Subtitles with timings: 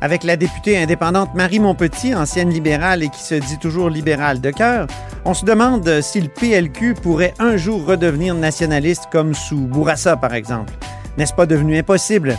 [0.00, 4.50] avec la députée indépendante Marie Montpetit, ancienne libérale et qui se dit toujours libérale de
[4.50, 4.86] cœur,
[5.24, 10.34] on se demande si le PLQ pourrait un jour redevenir nationaliste comme sous Bourassa, par
[10.34, 10.72] exemple.
[11.18, 12.36] N'est-ce pas devenu impossible?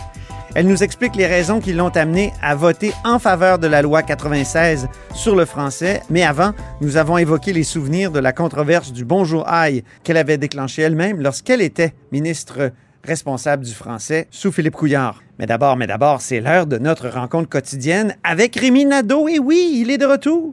[0.54, 4.02] Elle nous explique les raisons qui l'ont amené à voter en faveur de la loi
[4.02, 6.02] 96 sur le français.
[6.08, 10.38] Mais avant, nous avons évoqué les souvenirs de la controverse du Bonjour Aïe qu'elle avait
[10.38, 12.72] déclenché elle-même lorsqu'elle était ministre
[13.04, 15.22] responsable du français sous Philippe Couillard.
[15.38, 19.28] Mais d'abord, mais d'abord, c'est l'heure de notre rencontre quotidienne avec Rémi Nadeau.
[19.28, 20.52] Et oui, il est de retour.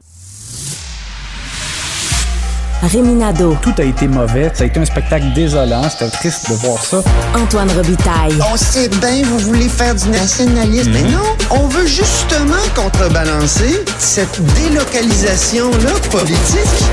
[2.83, 4.51] Rémi Nadeau, Tout a été mauvais.
[4.53, 5.89] Ça a été un spectacle désolant.
[5.89, 7.01] C'était triste de voir ça.
[7.35, 10.91] Antoine Robitaille, On sait bien, vous voulez faire du nationalisme.
[10.93, 16.85] Mais non, on veut justement contrebalancer cette délocalisation-là politique.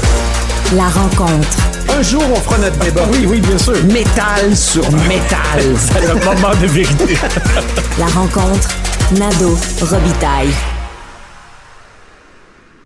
[0.75, 1.82] la rencontre.
[1.95, 3.07] Un jour, on fera notre débat.
[3.13, 3.75] Oui, oui, bien sûr.
[3.85, 5.61] Métal sur métal.
[5.77, 7.15] C'est le moment de vérité.
[7.99, 8.69] La rencontre,
[9.19, 10.49] Nadeau, Robitaille.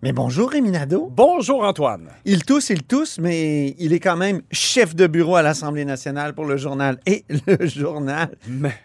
[0.03, 1.09] Mais bonjour Rémi Nadeau.
[1.15, 2.09] Bonjour, Antoine.
[2.25, 6.35] Il tousse, il tousse, mais il est quand même chef de bureau à l'Assemblée nationale
[6.35, 6.99] pour le journal.
[7.07, 8.37] Et le journal,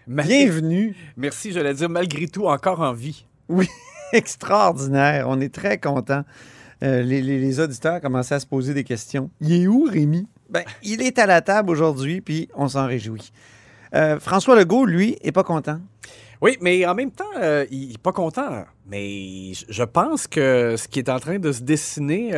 [0.07, 0.95] bienvenue.
[1.17, 3.25] Merci, j'allais dire, malgré tout, encore en vie.
[3.49, 3.67] Oui,
[4.13, 5.25] extraordinaire.
[5.27, 6.23] On est très contents.
[6.83, 9.29] Euh, les, auditeurs commençaient à se poser des questions.
[9.39, 10.27] Il est où, Rémi?
[10.49, 13.31] Ben, il est à la table aujourd'hui, puis on s'en réjouit.
[13.93, 15.79] Euh, François Legault, lui, est pas content.
[16.41, 18.65] Oui, mais en même temps, euh, il n'est pas content.
[18.87, 22.31] Mais je- pense que ce qui est en train de se dessiner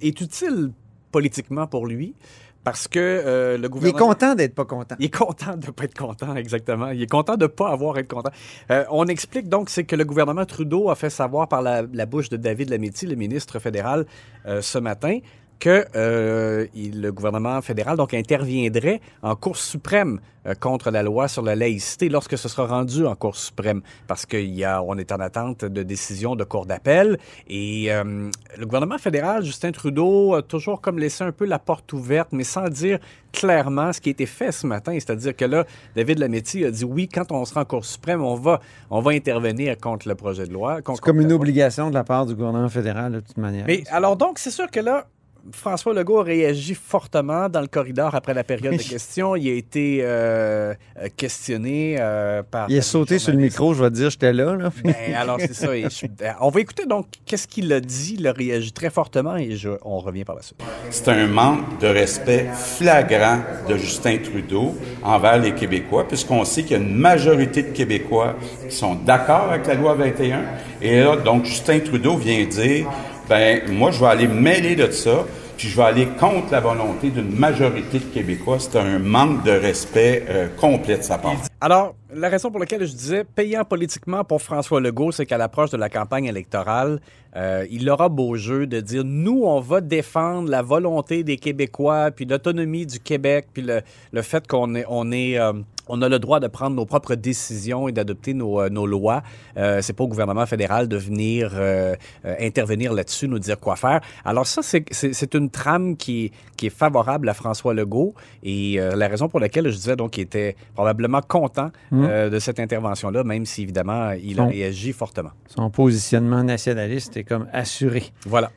[0.00, 0.70] est utile
[1.10, 2.14] politiquement pour lui
[2.62, 4.06] parce que euh, le Il est gouvernement...
[4.08, 4.94] content d'être pas content.
[4.98, 6.88] Il est content de ne pas être content, exactement.
[6.88, 8.30] Il est content de ne pas avoir à être content.
[8.70, 12.06] Euh, on explique donc, c'est que le gouvernement Trudeau a fait savoir par la, la
[12.06, 14.06] bouche de David Lametti, le ministre fédéral,
[14.46, 15.18] euh, ce matin,
[15.60, 21.28] que euh, il- le gouvernement fédéral donc interviendrait en Cour suprême euh, contre la loi
[21.28, 25.66] sur la laïcité lorsque ce sera rendu en Cour suprême, parce qu'on est en attente
[25.66, 27.18] de décision de cour d'appel.
[27.48, 31.92] Et euh, le gouvernement fédéral, Justin Trudeau, a toujours comme laissé un peu la porte
[31.92, 32.98] ouverte, mais sans dire
[33.32, 34.92] clairement ce qui a été fait ce matin.
[34.94, 38.34] C'est-à-dire que là, David Lametti a dit oui, quand on sera en Cour suprême, on
[38.34, 40.78] va, on va intervenir contre le projet de loi.
[40.86, 43.66] C'est comme une obligation de la part du gouvernement fédéral, de toute manière.
[43.66, 45.06] mais alors donc, c'est sûr que là,
[45.52, 49.36] François Legault a réagi fortement dans le corridor après la période de questions.
[49.36, 50.74] Il a été euh,
[51.16, 52.70] questionné euh, par...
[52.70, 54.54] il a sauté sur le micro, je vais te dire, j'étais là.
[54.56, 54.70] là.
[54.84, 55.76] Ben, alors, c'est ça.
[55.76, 58.16] Et je- euh, on va écouter donc qu'est-ce qu'il a dit.
[58.18, 60.60] Il a réagi très fortement et je- on revient par la suite.
[60.90, 66.72] C'est un manque de respect flagrant de Justin Trudeau envers les Québécois, puisqu'on sait qu'il
[66.72, 68.36] y a une majorité de Québécois
[68.68, 70.42] qui sont d'accord avec la loi 21.
[70.82, 72.86] Et là, donc, Justin Trudeau vient dire,
[73.30, 75.24] ben, moi, je vais aller mêler de ça,
[75.56, 78.58] puis je vais aller contre la volonté d'une majorité de Québécois.
[78.58, 81.36] C'est un manque de respect euh, complet de sa part.
[81.60, 85.70] Alors, la raison pour laquelle je disais payant politiquement pour François Legault, c'est qu'à l'approche
[85.70, 87.00] de la campagne électorale,
[87.36, 92.10] euh, il aura beau jeu de dire nous, on va défendre la volonté des Québécois,
[92.10, 95.52] puis l'autonomie du Québec, puis le, le fait qu'on est, on est, euh,
[95.90, 99.22] on a le droit de prendre nos propres décisions et d'adopter nos, euh, nos lois.
[99.56, 101.94] Euh, c'est pas au gouvernement fédéral de venir euh,
[102.24, 104.00] euh, intervenir là-dessus, nous dire quoi faire.
[104.24, 109.28] Alors ça, c'est- une trame qui, qui est favorable à François Legault et la raison
[109.28, 113.62] pour laquelle je disais donc qu'il était probablement content euh, de cette intervention-là, même si
[113.62, 115.30] évidemment il a réagi fortement.
[115.46, 118.04] Son positionnement nationaliste est comme assuré.
[118.26, 118.50] Voilà.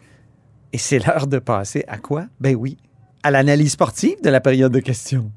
[0.71, 2.25] Et c'est l'heure de passer à quoi?
[2.39, 2.77] Ben oui,
[3.23, 5.31] à l'analyse sportive de la période de questions.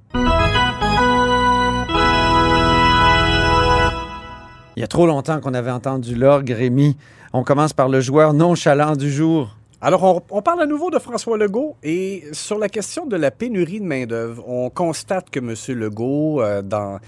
[4.77, 6.99] Il y a trop longtemps qu'on avait entendu l'orgue, Rémi.
[7.33, 9.57] On commence par le joueur nonchalant du jour.
[9.81, 13.81] Alors, on, parle à nouveau de François Legault et sur la question de la pénurie
[13.81, 15.55] de main-d'œuvre, on constate que M.
[15.79, 16.99] Legault, euh, dans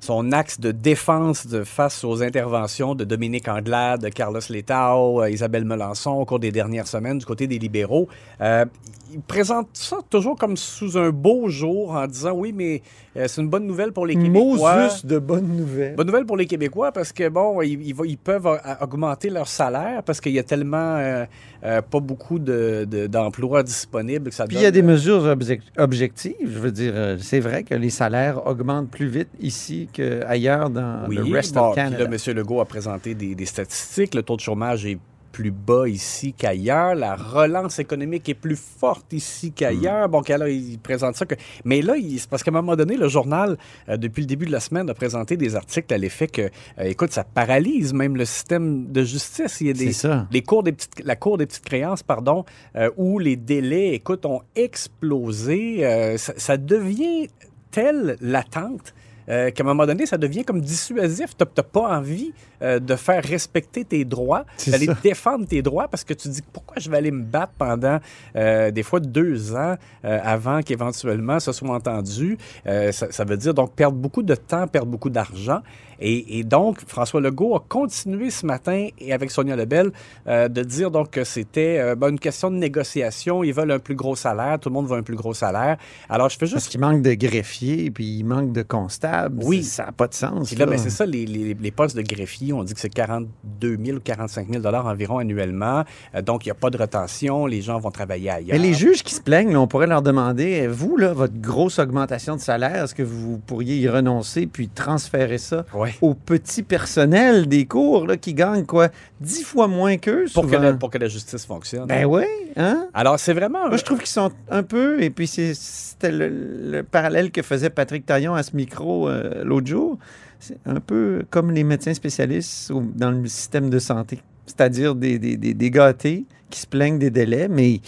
[0.00, 5.30] son axe de défense de, face aux interventions de Dominique Anglade, de Carlos Letao, euh,
[5.30, 8.08] Isabelle Melançon au cours des dernières semaines du côté des libéraux.
[8.40, 8.64] Euh,
[9.12, 12.80] il présente ça toujours comme sous un beau jour en disant oui, mais
[13.16, 14.84] euh, c'est une bonne nouvelle pour les Québécois.
[14.84, 15.96] Moses de bonnes nouvelles.
[15.96, 18.48] Bonne nouvelle pour les Québécois parce que, bon, ils, peuvent
[18.80, 21.26] augmenter leur salaire parce qu'il y a tellement euh,
[21.62, 25.24] pas beaucoup de- de- d'emplois disponibles que ça Puis donne- il y a des mesures
[25.24, 26.36] objec- objectives.
[26.40, 31.16] Je veux dire, c'est vrai que les salaires augmentent plus vite ici qu'ailleurs dans Oui,
[31.16, 32.04] le rest bon, of Canada.
[32.04, 32.34] là, M.
[32.36, 34.14] Legault a présenté des, des statistiques.
[34.14, 34.98] Le taux de chômage est
[35.32, 36.94] plus bas ici qu'ailleurs.
[36.94, 40.08] La relance économique est plus forte ici qu'ailleurs.
[40.08, 40.12] Hmm.
[40.12, 41.26] Bon, là, il présente ça.
[41.26, 41.34] Que...
[41.64, 43.56] Mais là, c'est parce qu'à un moment donné, le journal,
[43.88, 46.48] euh, depuis le début de la semaine, a présenté des articles à l'effet que, euh,
[46.84, 49.60] écoute, ça paralyse même le système de justice.
[49.60, 50.26] Il y a des, ça.
[50.30, 52.44] les cours des petites, la Cour des petites créances, pardon,
[52.76, 55.86] euh, où les délais, écoute, ont explosé.
[55.86, 57.28] Euh, ça, ça devient
[57.70, 58.94] telle l'attente
[59.30, 61.36] euh, qu'à un moment donné, ça devient comme dissuasif.
[61.36, 62.32] Tu n'as pas envie
[62.62, 66.76] euh, de faire respecter tes droits, d'aller défendre tes droits parce que tu dis pourquoi
[66.78, 67.98] je vais aller me battre pendant
[68.36, 72.38] euh, des fois deux ans avant qu'éventuellement ce soit entendu?
[72.64, 75.60] Ça, ça veut dire donc perdre beaucoup de temps, perdre beaucoup d'argent.
[76.00, 79.90] Et, et donc, François Legault a continué ce matin et avec Sonia Lebel
[80.26, 83.44] euh, de dire donc que c'était euh, ben, une question de négociation.
[83.44, 85.76] Ils veulent un plus gros salaire, tout le monde veut un plus gros salaire.
[86.08, 89.42] Alors, je fais Parce juste qu'il manque de greffiers, puis il manque de constables.
[89.44, 89.62] Oui.
[89.62, 90.48] Ça n'a pas de sens.
[90.48, 90.72] Puis là, là.
[90.72, 93.96] ben, c'est ça, les, les- les postes de greffier, on dit que c'est 42 000
[93.98, 95.84] ou 45 000 environ annuellement.
[96.14, 98.58] Euh, donc, il n'y a pas de retention, les gens vont travailler ailleurs.
[98.58, 101.78] Mais les juges qui se plaignent, là, on pourrait leur demander, vous, là, votre grosse
[101.78, 106.08] augmentation de salaire, est-ce que vous pourriez y renoncer puis transférer ça Ouais.
[106.08, 108.88] au petit personnel des cours là, qui gagne quoi?
[109.20, 111.86] Dix fois moins qu'eux, Pour que, la, pour que la justice fonctionne.
[111.86, 112.24] Ben oui,
[112.56, 112.88] hein?
[112.94, 113.68] Alors, c'est vraiment...
[113.68, 116.28] Moi, je trouve qu'ils sont un peu, et puis c'est- c'était le,
[116.70, 119.98] le parallèle que faisait Patrick Taillon à ce micro euh, l'autre jour,
[120.38, 125.18] c'est un peu comme les médecins spécialistes au- dans le système de santé, c'est-à-dire des,
[125.18, 127.80] des, des, des gâtés qui se plaignent des délais, mais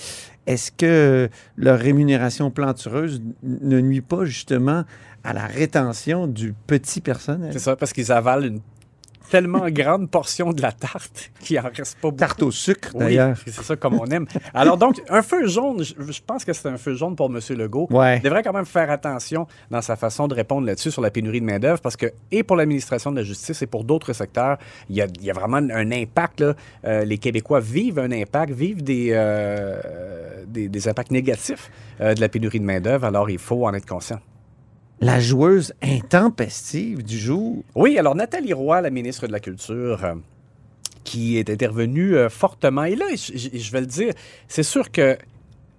[0.47, 4.85] est-ce que leur rémunération plantureuse ne nuit pas justement
[5.25, 7.53] à la rétention du petit personnel?
[7.53, 8.61] C'est ça, parce qu'ils avalent une
[9.31, 12.17] tellement grande portion de la tarte qu'il en reste pas beaucoup.
[12.17, 13.37] Tarte au sucre, Oui, d'ailleurs.
[13.47, 14.27] c'est ça comme on aime.
[14.53, 17.41] Alors donc, un feu jaune, je, je pense que c'est un feu jaune pour M.
[17.57, 17.87] Legault.
[17.91, 18.19] Ouais.
[18.19, 21.41] Il devrait quand même faire attention dans sa façon de répondre là-dessus sur la pénurie
[21.41, 24.59] de main-d'œuvre parce que, et pour l'administration de la justice et pour d'autres secteurs,
[24.91, 26.41] il y a, il y a vraiment un impact.
[26.41, 26.55] Là.
[26.85, 29.81] Euh, les Québécois vivent un impact, vivent des, euh,
[30.47, 31.71] des, des impacts négatifs
[32.03, 33.07] euh, de la pénurie de main-d'œuvre.
[33.07, 34.19] Alors, il faut en être conscient.
[35.03, 37.65] La joueuse intempestive du jour.
[37.75, 40.15] Oui, alors Nathalie Roy, la ministre de la Culture, euh,
[41.03, 42.85] qui est intervenue euh, fortement.
[42.85, 44.15] Et là, je, je- vais le dire,
[44.47, 45.19] c'est sûr que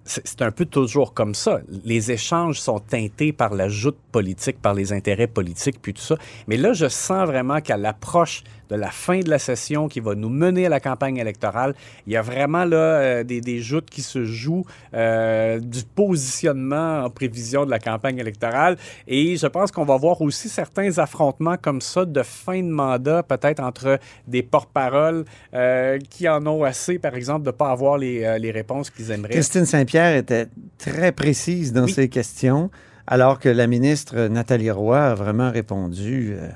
[0.05, 1.61] c'est un peu toujours comme ça.
[1.85, 6.17] Les échanges sont teintés par la joute politique, par les intérêts politiques, puis tout ça.
[6.47, 8.43] Mais là, je sens vraiment qu'à l'approche
[8.73, 11.75] de la fin de la session qui va nous mener à la campagne électorale,
[12.07, 17.03] il y a vraiment là euh, des, des joutes qui se jouent euh, du positionnement
[17.05, 18.77] en prévision de la campagne électorale.
[19.07, 23.23] Et je pense qu'on va voir aussi certains affrontements comme ça de fin de mandat,
[23.23, 27.97] peut-être entre des porte-paroles euh, qui en ont assez, par exemple, de ne pas avoir
[27.97, 29.33] les, les réponses qu'ils aimeraient.
[29.33, 31.91] Christine Saint-Pierre était très précise dans Oui.
[31.91, 32.71] ses questions,
[33.05, 36.49] alors que la ministre Nathalie Roy a vraiment répondu euh,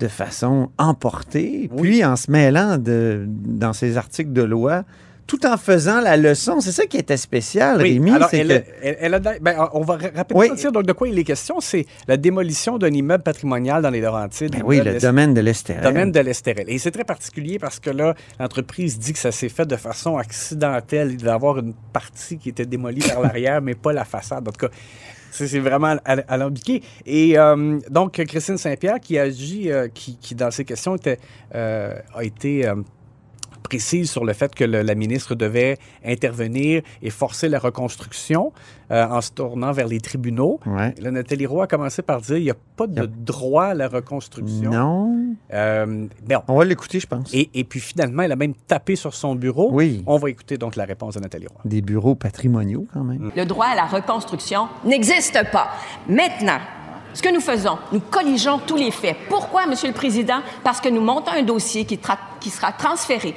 [0.00, 4.84] de façon emportée, puis en se mêlant de, dans ses articles de loi,
[5.26, 6.60] tout en faisant la leçon.
[6.60, 8.10] C'est ça qui était spécial, Oui, Rémi.
[8.10, 10.54] alors c'est elle, que- elle- elle a, ben, on va rapidement Oui.
[10.54, 11.60] dire donc de quoi il est question.
[11.60, 14.50] C'est la démolition d'un immeuble patrimonial dans les Laurentides.
[14.52, 15.82] Ben oui, le domaine de l'Estérel.
[15.82, 16.66] domaine de l'Estérel.
[16.68, 20.18] Et c'est très particulier parce que là, l'entreprise dit que ça s'est fait de façon
[20.18, 21.12] accidentelle.
[21.12, 24.46] Il devait avoir une partie qui était démolie par l'arrière, mais pas la façade.
[24.46, 24.72] En tout cas,
[25.34, 26.82] c'est vraiment al- alambiqué.
[27.06, 30.96] Et euh, donc, Christine Saint-Pierre, qui agit, euh, qui, dans ses questions,
[31.54, 32.70] euh, a été...
[33.74, 38.52] euh, précise sur le fait que le- la ministre devait intervenir et forcer la reconstruction
[38.90, 40.60] euh, en se tournant vers les tribunaux.
[40.66, 40.94] Ouais.
[41.00, 43.88] Là, Nathalie Roy a commencé par dire il n'y a pas de droit à la
[43.88, 44.70] reconstruction.
[44.70, 45.16] Non.
[45.52, 46.40] Euh, bon.
[46.48, 47.32] On va l'écouter, je pense.
[47.34, 49.70] Et, et puis finalement, elle a même tapé sur son bureau.
[49.72, 50.02] Oui.
[50.06, 51.60] On va écouter donc la réponse de Nathalie Roy.
[51.64, 53.30] Des bureaux patrimoniaux, quand même.
[53.34, 55.68] Le droit à la reconstruction n'existe pas.
[56.08, 56.58] Maintenant,
[57.14, 59.16] ce que nous faisons, nous colligeons tous les faits.
[59.28, 60.40] Pourquoi, Monsieur le Président?
[60.64, 61.98] Parce que nous montons un dossier qui,
[62.50, 63.34] sera transféré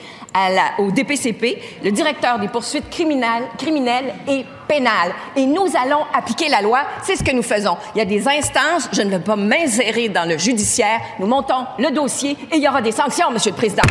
[0.79, 5.13] au DPCP, le directeur des poursuites criminelles, criminelles et pénales.
[5.35, 6.79] Et nous allons appliquer la loi.
[7.03, 7.77] C'est ce que nous faisons.
[7.95, 8.89] Il y a des instances.
[8.91, 10.99] Je ne veux pas m'insérer dans le judiciaire.
[11.19, 13.83] Nous montons le dossier et il y aura des sanctions, Monsieur le Président.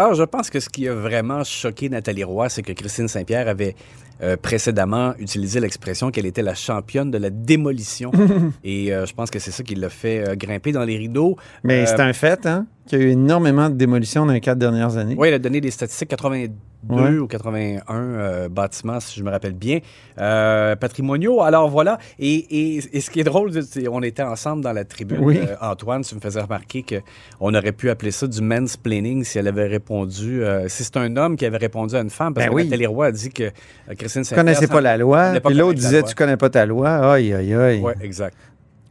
[0.00, 3.48] Alors, je pense que ce qui a vraiment choqué Nathalie Roy, c'est que Christine Saint-Pierre
[3.48, 3.76] avait
[4.22, 8.10] euh, précédemment utilisé l'expression qu'elle était la championne de la démolition.
[8.64, 11.36] Et euh, je pense que c'est ça qui l'a fait euh, grimper dans les rideaux.
[11.64, 14.56] Mais c'est un fait, hein, qu'il y a eu énormément de démolitions dans les quatre
[14.56, 15.16] dernières années.
[15.18, 16.48] Oui, elle a donné des statistiques 82
[16.88, 17.10] Ouais.
[17.18, 19.80] ou 81 euh, bâtiments, si je me rappelle bien,
[20.18, 21.42] euh, patrimoniaux.
[21.42, 21.98] Alors voilà.
[22.18, 22.34] Et,
[22.78, 25.18] et- et ce qui est drôle, c'est on était ensemble dans la tribune.
[25.20, 25.38] Oui.
[25.38, 29.48] Euh, Antoine, tu me faisais remarquer qu'on aurait pu appeler ça du mansplaining si elle
[29.48, 30.42] avait répondu.
[30.42, 32.64] euh, si c'est un homme qui avait répondu à une femme, parce Ben que oui.
[32.64, 33.50] Nathalie Roy a dit que
[33.98, 34.36] Christine Tu Saint-Pierre.
[34.36, 36.08] connaissais pas la loi, puis l'autre la disait loi.
[36.08, 37.12] tu connais pas ta loi.
[37.12, 37.80] Aïe, aïe, aïe.
[37.82, 38.36] Oui, exact.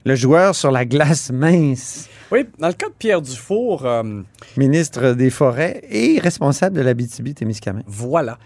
[0.06, 4.22] Le joueur sur la glace mince, Oui, dans le cas de Pierre Dufour, euh,
[4.58, 7.84] ministre des Forêts et responsable de l'Abitibi-Témiscamingue.
[7.88, 8.38] Voilà.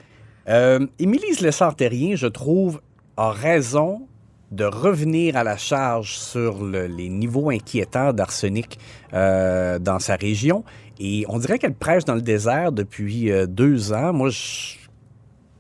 [0.49, 2.81] Euh, Émilie Lessard-Terrien, je trouve,
[3.17, 4.07] a raison
[4.51, 8.77] de revenir à la charge sur le- les niveaux inquiétants d'arsenic
[9.13, 10.63] euh, dans sa région.
[10.99, 14.13] Et on dirait qu'elle prêche dans le désert depuis euh, deux ans.
[14.13, 14.75] Moi, je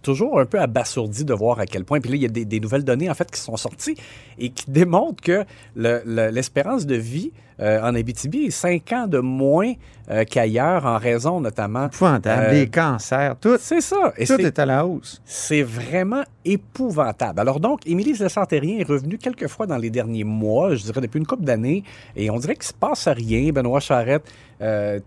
[0.03, 1.99] toujours un peu abasourdi de voir à quel point.
[1.99, 3.95] Puis là, il y a des, nouvelles données, en fait, qui sont sorties
[4.37, 5.43] et qui démontrent que
[5.75, 9.73] le- le- l'espérance de vie euh, en Abitibi est cinq ans de moins
[10.11, 11.85] euh, qu'ailleurs, en raison notamment...
[11.85, 12.47] Épouvantable.
[12.47, 14.13] euh, Les cancers, tout, c'est ça.
[14.17, 15.21] Et tout c'est- est à la hausse.
[15.25, 17.39] c'est vraiment épouvantable.
[17.39, 21.19] Alors donc, Émilie Lessard-Terrien est revenue quelques fois dans les derniers mois, je dirais depuis
[21.19, 21.83] une couple d'années,
[22.17, 23.51] et on dirait qu'il se passe rien.
[23.53, 24.23] Benoît Charette,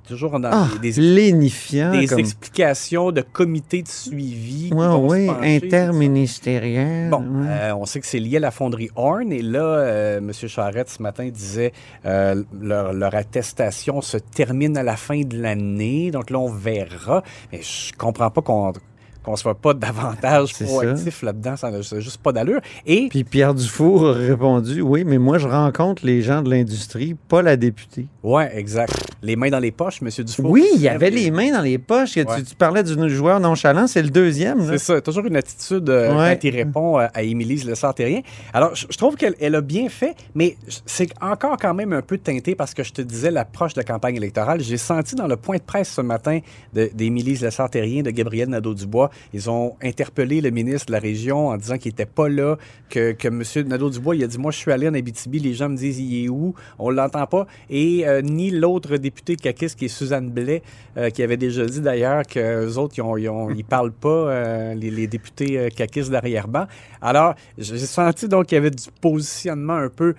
[0.09, 1.93] toujours dans Ah, des, des- lénifiant.
[1.93, 2.19] des comme...
[2.19, 4.71] explications de comités de suivi.
[4.73, 7.11] Ouais, oui, pencher, interministériel.
[7.11, 7.73] Bon, ouais.
[7.73, 10.33] on sait que c'est lié à la fonderie Horn et là, M.
[10.33, 11.73] Charette ce matin disait
[12.05, 17.23] euh, leur, attestation se termine à la fin de l'année, donc là on verra.
[17.53, 18.73] Mais je comprends pas qu'on
[19.27, 22.61] qu'on soit pas davantage proactif là-dedans, ça n'a juste pas d'allure.
[22.87, 27.15] Et Puis Pierre Dufour a répondu Oui, mais moi, je rencontre les gens de l'industrie,
[27.29, 28.07] pas la députée.
[28.23, 28.93] ouais, exact.
[29.23, 30.09] Les mains dans les poches, M.
[30.25, 30.51] Dufour.
[30.51, 32.13] Oui, il y avait les mains dans les poches.
[32.13, 32.43] Tu- Ouais.
[32.43, 34.65] Tu, parlais du joueur nonchalant, c'est le deuxième.
[34.69, 36.35] C'est ça, toujours une attitude euh, Ouais.
[36.35, 38.21] quand il répond euh, à Émilie Lessard-Terrien.
[38.53, 40.57] Alors, je, je trouve qu'elle elle a bien fait, mais
[40.87, 43.85] c'est encore quand même un peu teinté parce que je te disais l'approche de la
[43.85, 44.61] campagne électorale.
[44.61, 46.41] J'ai senti dans le point de presse ce matin
[46.73, 51.79] d'Émilie Lessard-Terrien, de Gabriel Nadeau-Dubois, ils ont interpellé le ministre de la région en disant
[51.79, 52.57] qu'il n'était pas là,
[52.91, 53.43] que, que M.
[53.69, 56.25] Nadeau-Dubois, il a dit, moi, je suis allé en Abitibi, les gens me disent, il
[56.25, 56.55] est où?
[56.79, 57.47] On l'entend pas.
[57.71, 60.63] Et euh, ni l'autre député de CAQUIS, qui est Suzanne Blais,
[60.97, 65.69] euh, qui avait déjà dit d'ailleurs qu'eux autres, ils, ont, parlent pas, euh, les, députés
[65.75, 66.67] caquistes d'arrière-ban.
[67.01, 70.15] Alors, j'ai senti donc qu'il y avait du positionnement un peu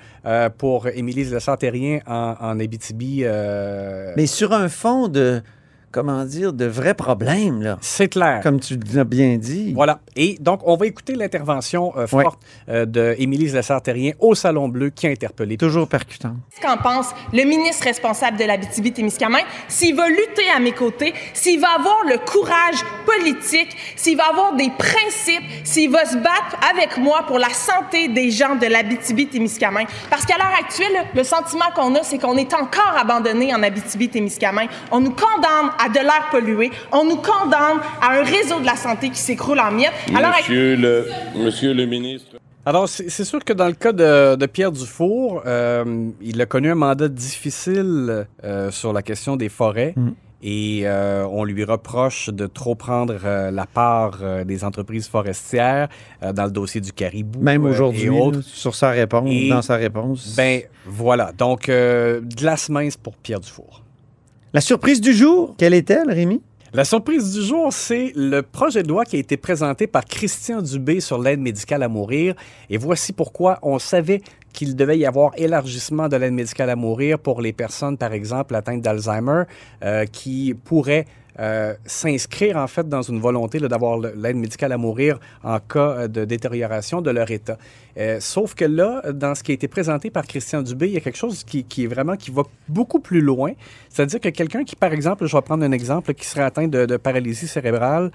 [0.58, 3.24] pour Émilie Lessard-Terrien en, en Abitibi.
[4.16, 5.42] Mais sur un fond de,
[5.92, 7.78] comment dire, de vrais problèmes, là.
[7.82, 8.42] C'est clair.
[8.44, 9.74] Comme tu l'as bien dit.
[9.74, 10.00] Voilà.
[10.16, 12.24] Et donc, on va écouter l'intervention euh, Ouais.
[12.24, 12.40] forte
[12.70, 15.58] euh, de Émilie Lessard-Terrien au Salon Bleu qui a interpellé.
[15.58, 16.36] Toujours percutant.
[16.56, 21.60] ce qu'en pense le ministre responsable de l'Abitibi-Témiscamingue, s'il va lutter à mes côtés, s'il
[21.60, 26.98] va avoir le courage politique, s'il va avoir des principes, s'il va se battre avec
[26.98, 29.88] moi pour la santé des gens de l'Abitibi-Témiscamingue.
[30.10, 34.70] Parce qu'à l'heure actuelle, le sentiment qu'on a, c'est qu'on est encore abandonné en Abitibi-Témiscamingue.
[34.92, 38.76] On nous condamne à de l'air pollué, on nous condamne à un réseau de la
[38.76, 39.94] santé qui s'écroule en miettes.
[40.16, 42.38] Alors, Monsieur le, monsieur le ministre.
[42.66, 46.70] Alors, c'est sûr que dans le cas de, de Pierre Dufour, euh, il a connu
[46.72, 49.94] un mandat difficile euh, sur la question des forêts.
[49.96, 50.10] Mm.
[50.44, 55.88] Et euh, on lui reproche de trop prendre euh, la part euh, des entreprises forestières
[56.22, 57.40] euh, dans le dossier du caribou.
[57.42, 58.38] Même aujourd'hui, et autres.
[58.38, 60.36] là, sur sa réponse, Et- dans sa réponse.
[60.36, 61.32] Ben voilà.
[61.36, 63.82] Donc, euh, glace mince pour Pierre Dufour.
[64.54, 66.42] La surprise du jour, quelle est-elle, Rémi?
[66.72, 70.62] La surprise du jour, c'est le projet de loi qui a été présenté par Christian
[70.62, 72.34] Dubé sur l'aide médicale à mourir.
[72.70, 74.22] Et voici pourquoi on savait
[74.54, 78.56] qu'il devait y avoir élargissement de l'aide médicale à mourir pour les personnes, par exemple,
[78.56, 79.44] atteintes d'Alzheimer,
[79.84, 81.08] euh, qui pourraient
[81.40, 86.08] euh, s'inscrire en fait dans une volonté d'avoir l'aide médicale à mourir en cas euh,
[86.08, 87.58] de détérioration de leur état.
[87.98, 90.98] Euh, sauf que là, dans ce qui a été présenté par Christian Dubé, il y
[90.98, 93.54] a quelque chose qui, qui est vraiment qui va beaucoup plus loin.
[93.90, 96.98] C'est-à-dire que quelqu'un qui, par exemple, je vais prendre un exemple, qui serait atteint de,
[96.98, 98.12] paralysie cérébrale,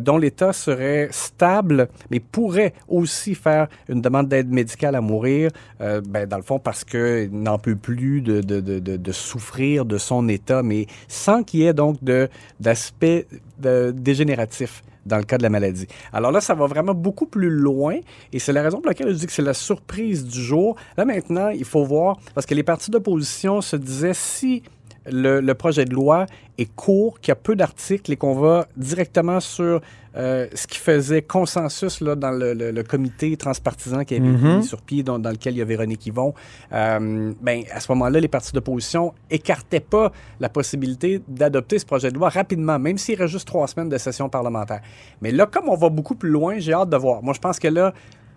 [0.00, 5.50] dont l'état serait stable, mais pourrait aussi faire une demande d'aide médicale à mourir,
[5.80, 10.28] euh, ben, dans le fond parce qu'il n'en peut plus de, de souffrir de son
[10.28, 12.28] état, mais sans qu'il y ait donc de,
[12.60, 13.26] d'aspect
[13.58, 15.86] de- dégénératif dans le cas de la maladie.
[16.12, 17.96] Alors là, ça va vraiment beaucoup plus loin
[18.32, 20.76] et c'est la raison pour laquelle je dis que c'est la surprise du jour.
[20.96, 24.62] Là maintenant, il faut voir, parce que les partis d'opposition se disaient si
[25.10, 26.26] le, le projet de loi
[26.58, 29.80] est court, qu'il y a peu d'articles et qu'on va directement sur
[30.16, 34.36] euh, ce qui faisait consensus là, dans le, le- le comité transpartisan qui avait été
[34.38, 34.56] Mhm.
[34.58, 36.34] mis sur pied, dans, dans lequel il y a Véronique Yvon,
[36.72, 40.10] euh, ben, à ce moment-là, les partis d'opposition écartaient pas
[40.40, 43.98] la possibilité d'adopter ce projet de loi rapidement, même s'il reste juste trois semaines de
[43.98, 44.80] session parlementaire.
[45.22, 47.22] Mais là, comme on va beaucoup plus loin, j'ai hâte de voir.
[47.22, 47.92] Moi, je pense que là,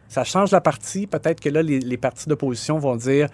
[0.08, 1.08] ça change la partie.
[1.08, 3.30] Peut-être que là, les, les partis d'opposition vont dire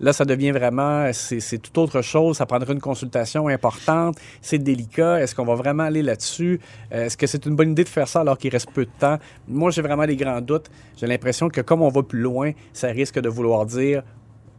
[0.00, 2.36] Là, ça devient vraiment, c'est tout autre chose.
[2.36, 4.16] Ça prendra une consultation importante.
[4.42, 5.20] C'est délicat.
[5.20, 6.60] Est-ce qu'on va vraiment aller là-dessus?
[6.92, 8.90] Euh, Est-ce que c'est une bonne idée de faire ça alors qu'il reste peu de
[8.98, 9.18] temps?
[9.48, 10.70] Moi, j'ai vraiment des grands doutes.
[10.96, 14.02] J'ai l'impression que comme on va plus loin, ça risque de vouloir dire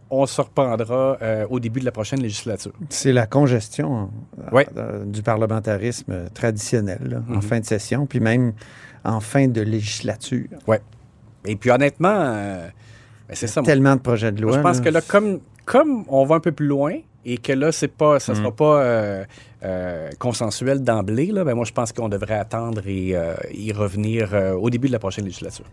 [0.10, 2.72] on se reprendra euh, au début de la prochaine législature.
[2.90, 4.10] C'est la congestion
[4.54, 7.42] euh, euh, du parlementarisme traditionnel là, en Mhm.
[7.42, 8.54] fin de session, puis même
[9.04, 10.48] en fin de législature.
[10.66, 10.80] Ouais.
[11.46, 12.70] Et puis honnêtement, euh,
[13.36, 13.62] c'est ça.
[13.62, 13.66] moi.
[13.66, 14.58] Tellement de projets de Moi, loi.
[14.60, 14.84] je pense là.
[14.84, 16.94] que là, comme, comme on va un peu plus loin
[17.26, 18.36] et que là, c'est pas, ça Mm.
[18.36, 19.24] sera pas euh,
[19.64, 24.30] euh, consensuel d'emblée, là, ben moi, je pense qu'on devrait attendre et euh, y revenir
[24.34, 25.66] euh, au début de la prochaine législature.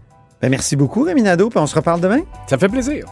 [0.43, 2.21] Ben, merci beaucoup, Rémi Nadeau, puis on se reparle demain.
[2.49, 3.07] Ça me fait plaisir.